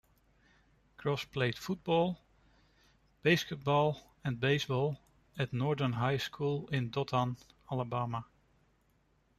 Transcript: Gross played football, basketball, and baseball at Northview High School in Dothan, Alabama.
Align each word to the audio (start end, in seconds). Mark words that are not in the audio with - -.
Gross 0.97 1.25
played 1.25 1.59
football, 1.59 2.19
basketball, 3.21 4.01
and 4.23 4.39
baseball 4.39 4.99
at 5.37 5.51
Northview 5.51 5.93
High 5.93 6.17
School 6.17 6.67
in 6.69 6.89
Dothan, 6.89 7.37
Alabama. 7.71 8.25